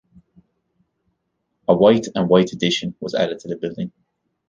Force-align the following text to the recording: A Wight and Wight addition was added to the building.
A 1.67 1.75
Wight 1.75 2.07
and 2.15 2.27
Wight 2.27 2.53
addition 2.53 2.95
was 2.99 3.13
added 3.13 3.37
to 3.37 3.47
the 3.49 3.55
building. 3.55 3.91